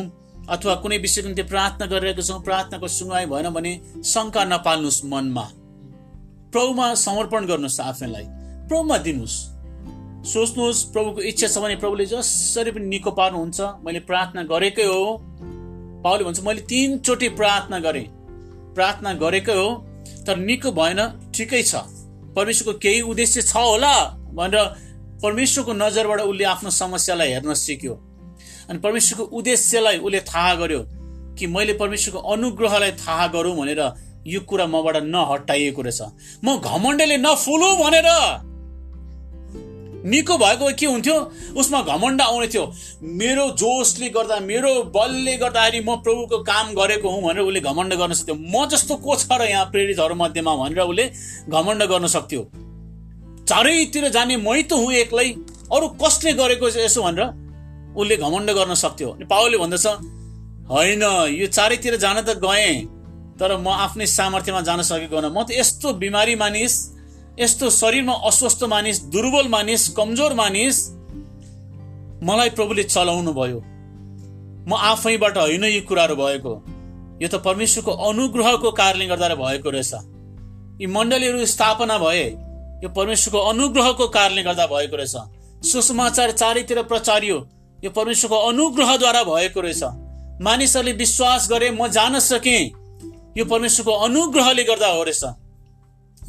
[0.50, 5.44] अथवा कुनै विषयको निम्ति प्रार्थना गरिरहेको छौँ प्रार्थनाको सुनवाई भएन भने शङ्का नपाल्नुहोस् मनमा।
[6.50, 8.26] प्रभुमा समर्पण गर्नुहोस् आफैलाई।
[8.68, 9.36] प्रभुमा दिनुहोस्।
[10.32, 15.00] सोच्नुहोस् प्रभुको इच्छा छ भने प्रभुले जसरी पनि निको पार्नुहुन्छ मैले प्रार्थना गरेकै हो।
[16.02, 18.06] पाउले भन्छ मैले तिनचोटि प्रार्थना गरेँ।
[18.74, 19.68] प्रार्थना गरेकै हो
[20.26, 21.00] तर निको भएन
[21.34, 21.74] ठिकै छ।
[22.36, 23.94] परमेश्वरको केही उद्देश्य छ होला
[24.32, 24.56] भनेर
[25.22, 27.94] परमेश्वरको नजरबाट उसले आफ्नो समस्यालाई हेर्न सिक्यो।
[28.68, 30.80] अनि परमेश्वरको उद्देश्यलाई उसले थाहा गर्यो
[31.38, 33.82] कि मैले परमेश्वरको अनुग्रहलाई थाहा गरौँ भनेर
[34.26, 36.00] यो कुरा मबाट नहटाइएको रहेछ।
[36.44, 38.08] म घमण्डले नफुलु भनेर
[40.04, 41.16] निको भएको के हुन्थ्यो?
[41.56, 42.64] उसमा घमण्ड आउने थियो।
[43.02, 48.12] मेरो जोसले गर्दा मेरो बलले गर्दाखेरि म प्रभुको काम गरेको हुँ भनेर उसले घमण्ड गर्न
[48.12, 51.04] सक्थ्यो। म जस्तो को छ र यहाँ प्रेरितहरू मध्येमा भनेर उसले
[51.48, 52.42] घमण्ड गर्न सक्थ्यो।
[53.48, 55.28] चारैतिर जाने मै त हुँ एक्लै।
[55.70, 57.22] अरू कसले गरेको यसो भनेर
[57.94, 59.86] उसले घमण्ड गर्न सक्थ्यो। पावलले भन्दछ
[60.70, 62.86] होइन यो चारैतिर जान त गएँ
[63.40, 66.74] तर म आफ्नै सामर्थ्यमा जान सकेको म त यस्तो बिमारी मानिस
[67.38, 70.76] यस्तो शरीरमा अस्वस्थ मानिस दुर्बल मानिस कमजोर मानिस
[72.22, 73.60] मलाई प्रभुले चलाउनु भयो
[74.68, 76.52] म आफैबाट होइन यी कुराहरू भएको।
[77.22, 79.92] यो त परमेश्वरको अनुग्रहको कारणले गर्दा भएको रहेछ।
[80.80, 82.28] यी मण्डलीहरू स्थापना भए
[82.84, 85.16] यो परमेश्वरको अनुग्रहको कारणले गर्दा भएको रहेछ।
[85.66, 87.36] सुसमाचार चारैतिर प्रचारियो
[87.78, 89.82] यो परमेश्वरको अनुग्रहद्वारा भएको रहेछ।
[90.42, 92.62] मानिसहरूले विश्वास गरे म जान सकेँ
[93.36, 95.24] यो परमेश्वरको अनुग्रहले गर्दा हो रहेछ।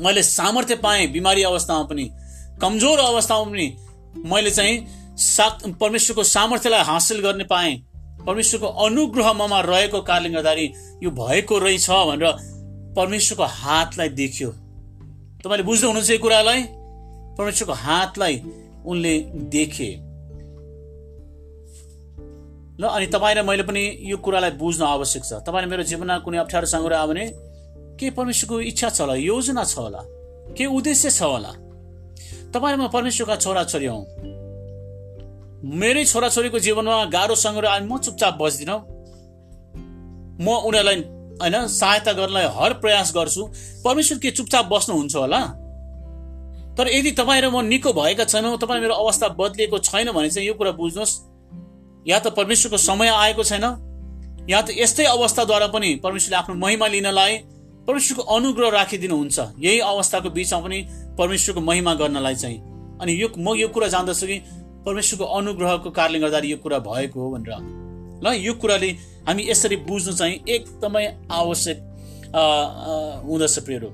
[0.01, 2.09] मैले सामर्थ्य पाएँ बिमारी अवस्थामा पनि
[2.61, 3.67] कमजोर अवस्थामा पनि
[4.25, 4.75] मैले चाहिँ
[5.17, 5.47] सा
[5.79, 7.75] परमेश्वरको सामर्थ्यलाई हासिल गर्ने पाएँ।
[8.25, 12.31] परमेश्वरको अनुग्रह ममा रहेको कारणले गर्दाखेरि यो भएको रहेछ भनेर
[12.95, 14.49] परमेश्वरको हातलाई देख्यो।
[15.43, 16.61] तपाईँले बुझ्दै हुनुहुन्छ यो कुरालाई?
[17.37, 18.41] परमेश्वरको हातलाई
[18.85, 19.13] उनले
[19.53, 19.89] देखे।
[22.79, 26.67] ल अनि तपाईँ मैले पनि यो कुरालाई बुझ्न आवश्यक छ। तपाईँले मेरो जीवनमा कुनै अप्ठ्यारो
[26.67, 27.25] सङ्ग्रह आयो भने
[27.99, 30.01] के परमेश्वरको इच्छा छ होला योजना छ होला?
[30.57, 31.51] के उद्देश्य छ होला?
[32.53, 33.99] तपाईँ म परमेश्वरका छोराछोरी हौ।
[35.63, 38.77] मेरै छोराछोरीको जीवनमा गाह्रो सङ्ग्रह आयो म चुपचाप बस्दिनँ।
[40.41, 40.95] म उनीहरूलाई
[41.41, 43.43] होइन सहायता गर्नलाई हर प्रयास गर्छु।
[43.85, 45.41] परमेश्वर के चुपचाप बस्नुहुन्छ होला?
[46.77, 50.47] तर यदि तपाईँ र म निको भएका छैनौँ तपाईँ मेरो अवस्था बदलिएको छैन भने चाहिँ
[50.47, 51.13] यो कुरा बुझ्नुहोस्।
[52.07, 53.65] या त परमेश्वरको समय आएको छैन
[54.49, 57.33] या त यस्तै अवस्थाद्वारा पनि परमेश्वरले आफ्नो महिमा लिनलाई
[57.87, 60.79] परमेश्वरको अनुग्रह राखिदिनुहुन्छ। यही अवस्थाको बिचमा पनि
[61.17, 62.59] परमेश्वरको महिमा गर्नलाई चाहिँ।
[63.01, 64.37] अनि यो म यो कुरा जान्दछु कि
[64.85, 67.51] परमेश्वरको अनुग्रहको कारणले गर्दा यो कुरा भएको हो भनेर।
[68.23, 68.89] ल यो कुराले
[69.27, 71.77] हामी यसरी बुझ्नु चाहिँ एकदमै आवश्यक
[73.27, 73.89] हुँदछ प्रियहरू।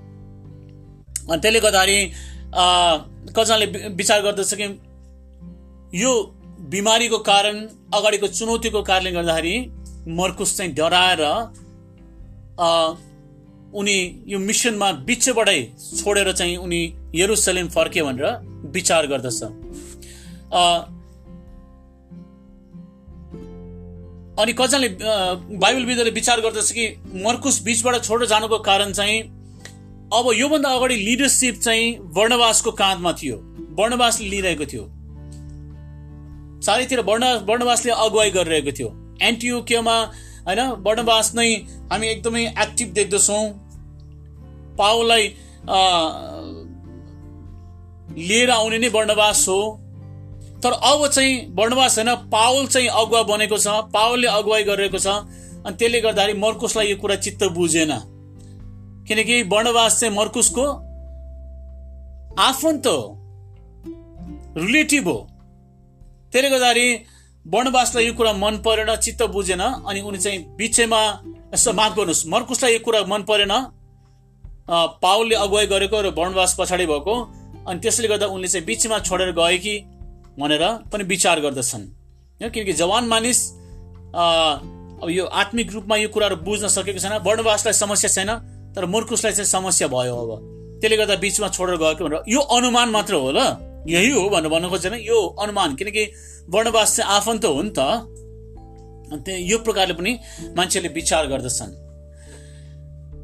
[1.29, 1.99] अनि त्यसले गर्दाखेरि
[3.33, 3.65] कतिजनाले
[3.97, 4.67] विचार गर्दछ कि
[5.93, 6.11] यो
[6.69, 7.55] बिमारीको कारण
[7.93, 9.55] अगाडिको चुनौतीको कारणले गर्दाखेरि
[10.13, 11.21] मर्कुस चाहिँ डराएर
[13.73, 15.59] उनी यो मिसनमा बिचबाटै
[15.97, 16.81] छोडेर चाहिँ उनी
[17.15, 18.25] यरुसलेम फर्के भनेर
[18.73, 19.43] विचार गर्दछ।
[24.39, 24.89] अनि कतिजनाले
[25.59, 26.87] बाइबल विदले विचार गर्दछ कि
[27.25, 29.19] मर्कुस बिचबाट छोडेर जानुको कारण चाहिँ
[30.13, 33.35] अब योभन्दा अगाडि लिडरसिप चाहिँ वर्णवासको काँधमा थियो।
[33.79, 34.83] वर्णवासले लिइरहेको थियो।
[36.61, 38.89] चारैतिर वर्ण वर्णवासले अगुवाई गरिरहेको थियो।
[39.21, 39.95] एन्टियोकियोमा
[40.49, 40.61] होइन?
[40.85, 41.49] वर्णवास नै
[41.91, 43.43] हामी एकदमै एक्टिभ देख्दछौँ।
[44.77, 45.23] पाओलाई
[48.19, 49.61] लिएर आउने नै वर्णवास हो।
[50.63, 55.75] तर अब चाहिँ वर्णवास होइन पावल चाहिँ अगुवा बनेको छ पावलले अगुवाई गरिरहेको छ अनि
[55.75, 57.91] त्यसले गर्दाखेरि मर्कुसलाई यो कुरा चित्त बुझेन।
[59.07, 60.65] किनकि वर्णवास चाहिँ मर्कुसको
[62.39, 62.99] आफन्त हो
[64.57, 65.17] रिलेटिभ हो।
[66.33, 66.87] त्यसले गर्दाखेरि
[67.49, 71.01] वर्णवासलाई यो कुरा मन परेन चित्त बुझेन अनि उनी चाहिँ बिचैमा
[71.73, 73.53] माफ गर्नुहोस्। मर्कुसलाई यो कुरा मन परेन
[75.01, 77.15] पावलले अगुवाई गरेको र वर्णवास पछाडि भएको
[77.67, 79.73] अनि त्यसले गर्दा उनले चाहिँ बिचमा छोडेर गए कि
[80.39, 81.85] भनेर पनि विचार गर्दछन्।
[82.43, 83.39] किनकि जवान मानिस
[85.01, 88.31] अब यो आत्मिक रूपमा यो कुराहरू बुझ्न सकेको छैन वर्णवासलाई समस्या छैन
[88.75, 90.31] तर मुर्कुसलाई चाहिँ समस्या भयो अब।
[90.81, 93.39] त्यसले गर्दा बिचमा छोडेर गएको भनेर। यो अनुमान मात्र हो ल।
[93.87, 96.03] यही हो भनेर भन्नु खोजेन। यो अनुमान किनकि
[96.49, 97.79] वर्णवास चाहिँ आफन्त हो नि त।
[99.51, 100.11] यो प्रकारले पनि
[100.57, 101.71] मान्छेले विचार गर्दछन्।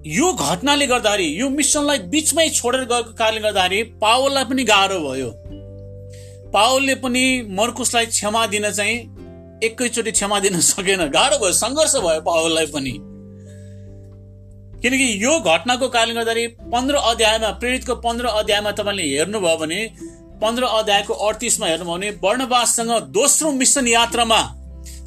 [0.08, 5.30] यो घटनाले गर्दाखेरि यो मिसनलाई बिचमै छोडेर गएको कारणले गर्दाखेरि पावललाई पनि गाह्रो भयो।
[6.54, 8.96] पावलले पनि मर्कुसलाई क्षमा दिन चाहिँ
[9.64, 12.94] एकैचोटि क्षमा दिन सकेन। गाह्रो भयो सङ्घर्ष भयो पावललाई पनि।
[14.82, 19.80] किनकि यो घटनाको कारणले गर्दाखेरि पन्ध्र अध्यायमा प्रेरितको पन्ध्र अध्यायमा तपाईँले हेर्नुभयो भने
[20.42, 24.40] पन्ध्र अध्यायको अडतिसमा हेर्नु भने वर्णवाससँग दोस्रो मिसन यात्रामा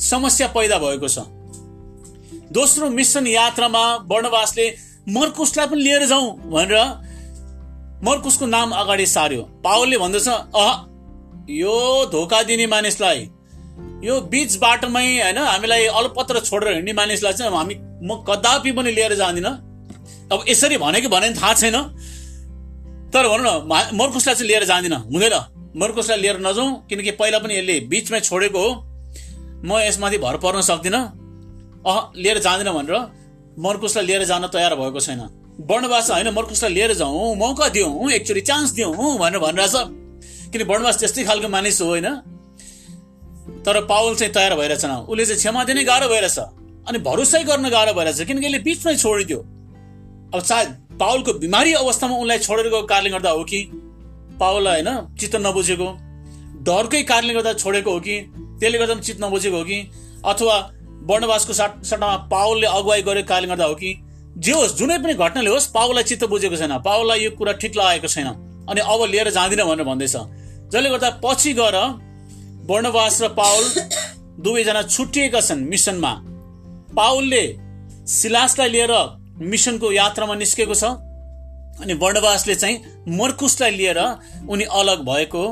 [0.01, 1.19] समस्या पैदा भएको छ।
[2.53, 4.67] दोस्रो मिसन यात्रामा वर्णवासले
[5.09, 6.75] मर्कुसलाई पनि लिएर जाउँ भनेर
[8.05, 10.73] मर्कुसको नाम अगाडि सार्यो। पावलले भन्दछ अह
[11.53, 11.75] यो
[12.13, 13.21] धोका दिने मानिसलाई
[14.05, 19.15] यो बिच बाटोमै होइन हामीलाई अलपत्र छोडेर हिँड्ने मानिसलाई चाहिँ हामी म कदापि पनि लिएर
[19.15, 19.55] जाँदिनँ।
[20.33, 21.77] अब यसरी भने कि भने थाहा छैन।
[23.13, 25.35] तर भनौँ न मर्कुसलाई चाहिँ लिएर जाँदिनँ। हुँदैन।
[25.77, 28.71] मर्कुसलाई लिएर नजाउँ किनकि पहिला पनि यसले बिचमै छोडेको हो।
[29.65, 31.03] म यसमाथि भर पर्न सक्दिनँ।
[31.87, 32.95] अह लिएर जाँदिनँ भनेर
[33.59, 35.21] मर्कुसलाई लिएर जान तयार भएको छैन।
[35.61, 39.75] वर्णवास होइन मर्कुसलाई लिएर जाउँ मौका दिउँ एकचोटि चान्स दिउँ भनेर भनिरहेछ
[40.53, 42.09] किन वर्णवास त्यस्तै खालको मानिस हो होइन?
[43.65, 46.39] तर पावल चाहिँ तयार भइरहेछ उसले चाहिँ क्षमा दिनै गाह्रो भइरहेछ।
[46.89, 49.39] अनि भरोसै गर्न गाह्रो भइरहेछ किनकि यसले बिचमै छोडिदियो।
[50.35, 50.69] अब सायद
[51.01, 53.63] पावलको बिमारी अवस्थामा उनलाई छोडेर गएको कारणले गर्दा हो कि
[54.41, 55.89] पावललाई होइन चित्त नबुझेको
[56.63, 58.21] डरकै कारणले गर्दा छोडेको हो कि
[58.61, 59.79] त्यसले गर्दा चित्त नबुझेको हो कि
[60.25, 60.57] अथवा
[61.03, 63.95] वर्णवासको साट सट्टामा पावलले अगुवाई गरेको कारणले गर्दा हो कि
[64.39, 68.09] जे होस् जुनै पनि घटनाले होस् पावललाई चित्त बुझेको छैन। पावललाई यो कुरा ठिक लागेको
[68.09, 68.27] छैन।
[68.71, 70.17] अनि अब लिएर जाँदिन भनेर भन्दैछ।
[70.73, 71.77] जसले गर्दा पछि गएर
[72.71, 73.65] वर्णवास र पावल
[74.45, 76.13] दुवैजना छुट्टिएका छन् मिसनमा।
[76.95, 77.45] पावलले
[78.07, 78.93] सिलासलाई लिएर
[79.41, 80.85] मिसनको यात्रामा निस्केको छ
[81.79, 82.77] अनि वर्णवासले चाहिँ
[83.19, 83.99] मर्कुसलाई लिएर
[84.49, 85.43] उनी अलग भएको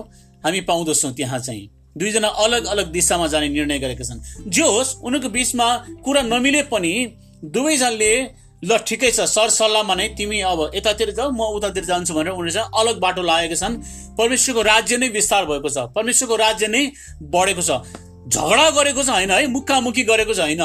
[0.45, 1.69] हामी पाउँदछौँ त्यहाँ चाहिँ।
[1.99, 5.67] दुईजना अलग अलग दिशामा जाने निर्णय गरेका छन्। जे होस् उनीहरूको बिचमा
[6.05, 6.93] कुरा नमिले पनि
[7.45, 8.13] दुवैजनाले
[8.65, 12.53] ल ठिकै छ सर सल्लाहमा नै तिमी अब यतातिर जाऊ म उतातिर जान्छु भनेर उनीहरू
[12.53, 13.75] चाहिँ अलग बाटो लागेका छन्।
[14.19, 16.83] परमेश्वरको राज्य नै विस्तार भएको छ। परमेश्वरको राज्य नै
[17.23, 17.71] बढेको छ।
[18.29, 19.47] झगडा गरेको छ होइन है?
[19.47, 20.65] मुक्कामुक्की गरेको छ होइन?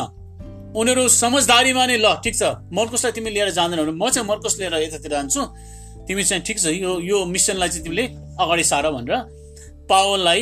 [0.71, 5.11] उनीहरू समझदारीमा नै ल ठिक छ। मर्कसलाई तिमी लिएर जाँदैन म चाहिँ मर्कस लिएर यतातिर
[5.11, 5.41] जान्छु।
[6.07, 8.05] तिमी चाहिँ ठिक छ यो यो मिसनलाई चाहिँ तिमीले
[8.39, 9.15] अगाडि सार भनेर
[9.89, 10.41] पावललाई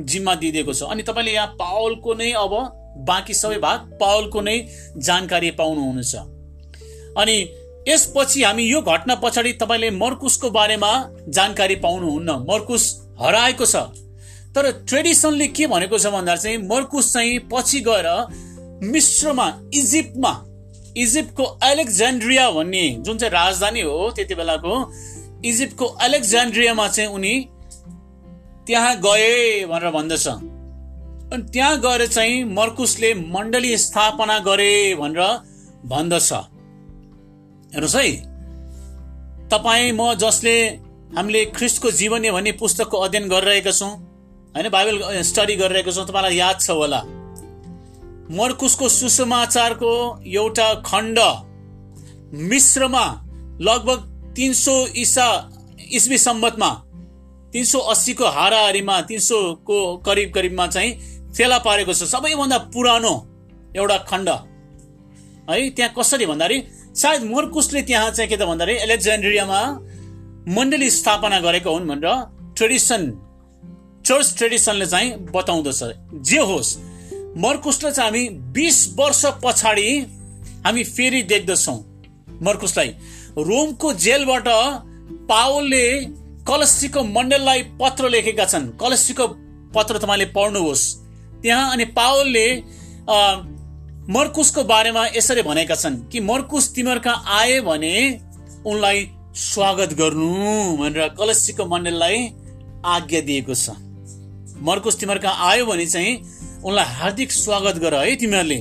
[0.00, 2.52] जिम्मा दिइदिएको छ। अनि तपाईँले यहाँ पावलको नै अब
[3.08, 4.56] बाँकी सबै भाग पावलको नै
[4.98, 6.14] जानकारी पाउनुहुनेछ।
[7.16, 7.36] अनि
[7.88, 10.92] यसपछि हामी यो घटना पछाडि तपाईँले मर्कुसको बारेमा
[11.28, 12.84] जानकारी पाउनुहुन्न। मर्कुस
[13.20, 13.76] हराएको छ।
[14.52, 18.08] तर ट्रेडिसनले के भनेको छ भन्दा चाहिँ मर्कुस चाहिँ पछि गएर
[18.82, 20.32] मिश्रमा इजिप्टमा।
[20.96, 24.74] इजिप्टको एलेक्जेन्ड्रिया भन्ने जुन चाहिँ राजधानी हो त्यति बेलाको
[25.44, 27.34] इजिप्टको एलेक्जेन्ड्रियामा चाहिँ उनी
[28.66, 35.20] त्यहाँ गए भनेर भन्दछ। अनि त्यहाँ गएर चाहिँ मर्कुसले मण्डली स्थापना गरे भनेर
[35.86, 38.10] भन्दछ। हेर्नुहोस् है।
[39.50, 40.56] तपाईँ म जसले
[41.16, 43.92] हामीले ख्रिस्टको जीवनी भन्ने पुस्तकको अध्ययन गरिरहेका छौँ
[44.54, 47.00] होइन बाइबल स्टडी गरिरहेको छौँ तपाईँलाई याद छ होला।
[48.30, 49.92] मर्कुसको सुसमाचारको
[50.32, 51.18] एउटा खण्ड
[52.50, 53.04] मिश्रमा
[53.60, 55.26] लगभग तिन सौ इसा
[55.92, 56.68] इस्वी सम्बतमा
[57.52, 60.92] तिन सौ अस्सीको हाराहारीमा तिन सौको करिब करिबमा चाहिँ
[61.36, 63.14] फेला पारेको छ। सबैभन्दा पुरानो
[63.76, 64.28] एउटा खण्ड।
[65.50, 66.58] है त्यहाँ कसरी भन्दाखेरि
[66.94, 69.60] सायद मोर्कुसले त्यहाँ चाहिँ के त भन्दाखेरि एलेक्जेन्ड्रियामा
[70.56, 72.06] मण्डली स्थापना गरेका हुन् भनेर
[72.56, 73.02] ट्रेडिसन
[74.06, 75.82] चर्च ट्रेडिसनले चाहिँ बताउँदछ।
[76.22, 76.70] जे होस्
[77.40, 79.88] मर्कुसलाई चाहिँ हामी बिस वर्ष पछाडि
[80.66, 81.78] हामी फेरि देख्दछौँ।
[82.42, 82.88] मर्कुसलाई।
[83.40, 84.48] रोमको जेलबाट
[85.28, 85.84] पावलले
[86.48, 89.26] कलसीको मण्डललाई पत्र लेखेका छन्। कलसीको
[89.74, 90.84] पत्र तपाईँले पढ्नुहोस्।
[91.42, 92.46] त्यहाँ अनि पावलले
[94.10, 97.94] मर्कुसको बारेमा यसरी भनेका छन् कि मर्कुस तिमीहरूका आए भने
[98.66, 98.98] उनलाई
[99.36, 100.30] स्वागत गर्नु
[100.76, 102.16] भनेर कलसीको मण्डललाई
[102.86, 103.70] आज्ञा दिएको छ।
[104.60, 106.12] मर्कुस तिमीहरूका आयो भने चाहिँ
[106.60, 108.56] उनलाई हार्दिक स्वागत गर है तिमीहरूले।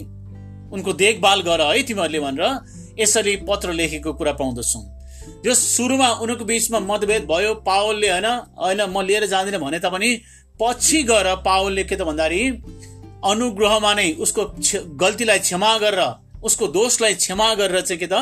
[0.72, 2.44] उनको देखभाल गर है तिमीहरूले भनेर
[2.96, 4.80] यसरी पत्र लेखेको कुरा पाउँदछौ।
[5.44, 10.10] जो सुरुमा उनीहरूको बिचमा मतभेद भयो पावलले होइन होइन म लिएर जाँदिनँ भने तापनि
[10.60, 12.44] पछि गएर पावलले के त भन्दाखेरि
[13.26, 14.42] अनुग्रहमा नै उसको
[14.96, 16.02] गल्तीलाई क्षमा गरेर
[16.40, 18.16] उसको दोषलाई क्षमा गरेर चाहिँ के त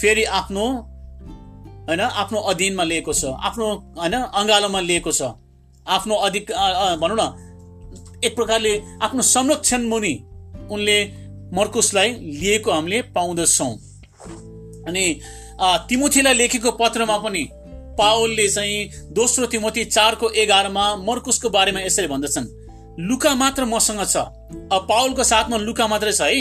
[0.00, 0.64] फेरि आफ्नो
[1.84, 3.66] होइन आफ्नो अधीनमा लिएको छ। आफ्नो
[4.00, 5.22] होइन अङ्गालोमा लिएको छ।
[5.86, 6.44] आफ्नो अधिक
[7.04, 7.49] भनौँ न
[8.24, 10.14] एक प्रकारले आफ्नो संरक्षण मुनि
[10.70, 10.98] उनले
[11.54, 13.72] मर्कुसलाई लिएको हामीले पाउँदछौँ।
[14.88, 15.04] अनि
[15.88, 17.44] तिमुथीलाई लेखेको पत्रमा पनि
[17.98, 22.46] पावलले चाहिँ दोस्रो तिमोथी चारको एघारमा मर्कुसको बारेमा यसरी भन्दछन्
[23.00, 26.40] लुका मात्र मसँग छ। अब पावलको साथमा लुका मात्रै छ है?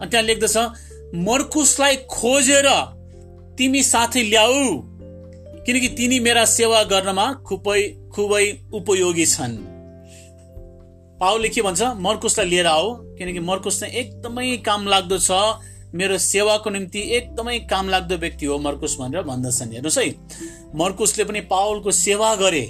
[0.00, 0.56] अनि त्यहाँ लेख्दछ
[1.26, 2.68] मर्कुसलाई खोजेर
[3.58, 4.64] तिमी साथै ल्याऊ
[5.66, 7.80] किनकि तिनी मेरा सेवा गर्नमा खुबै
[8.14, 9.54] खुबै उपयोगी छन्।
[11.24, 15.32] पावलले के भन्छ मर्कुसलाई लिएर आऊ किनकि मर्कुस चाहिँ एकदमै काम लाग्दो छ।
[15.96, 20.08] मेरो सेवाको निम्ति एकदमै काम लाग्दो व्यक्ति हो मर्कुस भनेर भन्दछन्। हेर्नुहोस् है
[20.76, 22.62] मर्कुसले पनि पावलको सेवा गरे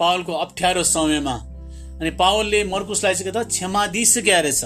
[0.00, 1.36] पावलको अप्ठ्यारो समयमा।
[2.00, 4.64] अनि पावलले मर्कुसलाई चाहिँ त क्षमा दिइसकेका रहेछ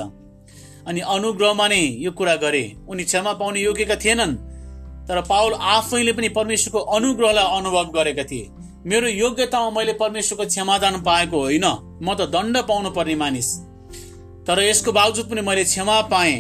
[0.87, 4.39] अनि अनुग्रहमा नै यो कुरा गरे। उनी क्षमा पाउने योग्यका थिएनन्
[5.09, 8.47] तर पावल आफैले पनि परमेश्वरको अनुग्रहलाई अनुभव गरेका थिए।
[8.87, 11.65] मेरो योग्यतामा मैले परमेश्वरको क्षमादान पाएको होइन।
[12.03, 13.49] म त दण्ड पाउनु पर्ने मानिस।
[14.47, 16.37] तर यसको बावजुद पनि मैले क्षमा पाएँ।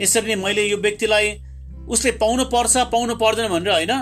[0.00, 1.26] यसरी नै मैले यो व्यक्तिलाई
[1.88, 3.92] उसले पाउनु पर्छ पाउनु पर्दैन भनेर होइन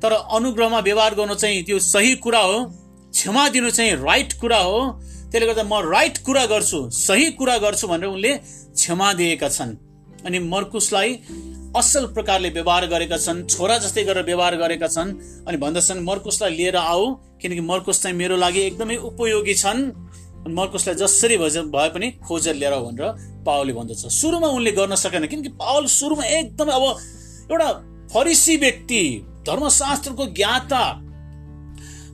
[0.00, 2.64] तर अनुग्रहमा व्यवहार गर्नु चाहिँ त्यो सही कुरा हो।
[3.12, 4.80] क्षमा दिनु चाहिँ राइट कुरा हो।
[5.30, 8.32] त्यसले गर्दा म राइट कुरा गर्छु सही कुरा गर्छु भनेर उनले
[8.74, 9.76] क्षमा दिएका छन्।
[10.26, 11.10] अनि मर्कुसलाई
[11.76, 15.10] असल प्रकारले व्यवहार गरेका छन् छोरा जस्तै गरेर व्यवहार गरेका छन्।
[15.48, 17.04] अनि भन्दछन् मर्कुसलाई लिएर आऊ
[17.42, 19.80] किनकि मर्कुस चाहिँ मेरो लागि एकदमै उपयोगी छन्।
[20.50, 25.86] मर्कुसलाई जसरी भए पनि खोजेर लिएर भनेर पावलले भन्दछ। सुरुमा उनले गर्न सकेन किनकि पावल
[25.88, 26.84] सुरुमा एकदमै अब
[27.52, 27.68] एउटा
[28.12, 29.02] फरिसी व्यक्ति
[29.46, 30.82] धर्मशास्त्रको ज्ञाता।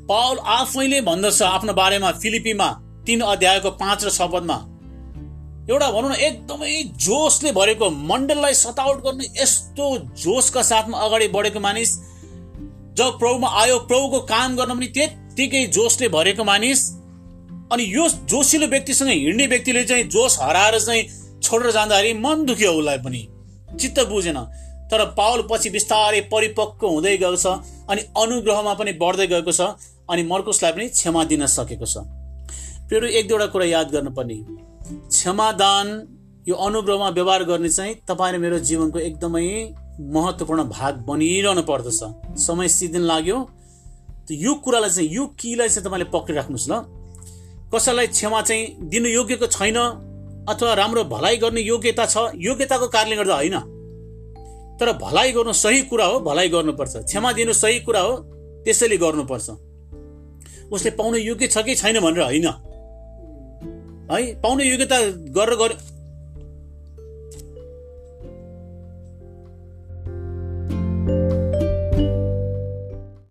[0.08, 2.68] पावल आफैले भन्दछ आफ्नो बारेमा फिलिपीमा
[3.06, 4.56] तीन अध्यायको पाँच र छ पदमा।
[5.70, 9.86] एउटा भनौँ न एकदमै जोसले भरेको मण्डललाई सताउट गर्ने यस्तो
[10.24, 11.94] जोसका साथमा अगाडि बढेको मानिस
[12.98, 16.82] जब प्रभुमा आयो प्रभुको काम गर्न पनि त्यत्तिकै जोसले भरेको मानिस
[17.72, 21.02] अनि यो जोसिलो व्यक्तिसँग हिँड्ने व्यक्तिले चाहिँ जोस हराएर चाहिँ
[21.42, 23.22] छोडेर जाँदाखेरि मन दुख्यो उसलाई पनि।
[23.80, 24.38] चित्त बुझेन।
[24.90, 27.46] तर पावल पछि बिस्तारै परिपक्व हुँदै गएको छ
[27.90, 29.60] अनि अनुग्रहमा पनि बढ्दै गएको छ
[30.10, 32.06] अनि मर्कुसलाई पनि क्षमा दिन सकेको छ।
[32.88, 34.38] फेरि एक दुईवटा कुरा याद गर्नुपर्ने।
[34.86, 35.86] क्षमादान
[36.48, 42.00] यो अनुग्रहमा व्यवहार गर्ने चाहिँ तपाईँ मेरो जीवनको एकदमै महत्त्वपूर्ण भाग बनिरहनु पर्दछ।
[42.38, 43.38] समय सिद्धिन लाग्यो।
[44.30, 46.72] यो कुरालाई चाहिँ यो किलाई चाहिँ तपाईँले पक्रिराख्नुहोस् ल।
[47.74, 49.78] कसैलाई क्षमा चाहिँ दिनु योग्यको छैन
[50.48, 53.58] अथवा राम्रो भलाइ गर्ने योग्यता छ योग्यताको कारणले गर्दा होइन।
[54.78, 58.12] तर भलाइ गर्नु सही कुरा हो भलाइ गर्नुपर्छ। क्षमा दिनु सही कुरा हो
[58.64, 59.50] त्यसैले गर्नुपर्छ।
[60.70, 62.48] उसले पाउनु योग्य छ कि छैन भनेर होइन।
[64.12, 64.34] है?
[64.34, 65.00] पाउने योग्यता
[65.36, 65.95] गरेर गरे